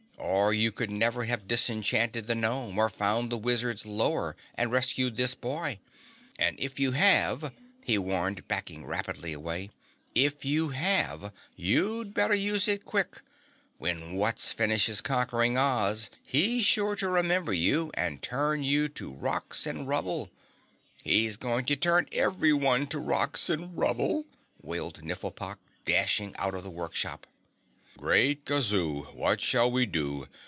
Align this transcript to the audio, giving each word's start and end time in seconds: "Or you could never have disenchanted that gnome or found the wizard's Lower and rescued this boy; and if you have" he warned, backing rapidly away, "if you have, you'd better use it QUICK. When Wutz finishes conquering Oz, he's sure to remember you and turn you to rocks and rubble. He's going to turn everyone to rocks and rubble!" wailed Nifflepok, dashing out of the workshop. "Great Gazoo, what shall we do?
"Or 0.23 0.53
you 0.53 0.71
could 0.71 0.91
never 0.91 1.23
have 1.23 1.47
disenchanted 1.47 2.27
that 2.27 2.35
gnome 2.35 2.77
or 2.77 2.89
found 2.89 3.31
the 3.31 3.37
wizard's 3.37 3.85
Lower 3.87 4.35
and 4.53 4.71
rescued 4.71 5.15
this 5.15 5.33
boy; 5.33 5.79
and 6.37 6.59
if 6.59 6.79
you 6.79 6.91
have" 6.91 7.51
he 7.85 7.97
warned, 7.97 8.47
backing 8.47 8.85
rapidly 8.85 9.33
away, 9.33 9.71
"if 10.13 10.45
you 10.45 10.69
have, 10.69 11.33
you'd 11.55 12.13
better 12.13 12.35
use 12.35 12.67
it 12.67 12.85
QUICK. 12.85 13.23
When 13.79 14.13
Wutz 14.15 14.53
finishes 14.53 15.01
conquering 15.01 15.57
Oz, 15.57 16.09
he's 16.27 16.65
sure 16.65 16.95
to 16.97 17.09
remember 17.09 17.51
you 17.53 17.89
and 17.95 18.21
turn 18.21 18.63
you 18.63 18.89
to 18.89 19.11
rocks 19.11 19.65
and 19.65 19.87
rubble. 19.87 20.29
He's 21.03 21.35
going 21.35 21.65
to 21.65 21.75
turn 21.75 22.07
everyone 22.11 22.85
to 22.87 22.99
rocks 22.99 23.49
and 23.49 23.75
rubble!" 23.75 24.25
wailed 24.61 25.03
Nifflepok, 25.03 25.57
dashing 25.85 26.35
out 26.37 26.53
of 26.53 26.63
the 26.63 26.69
workshop. 26.69 27.25
"Great 27.97 28.45
Gazoo, 28.45 29.11
what 29.13 29.39
shall 29.41 29.69
we 29.69 29.85
do? 29.85 30.25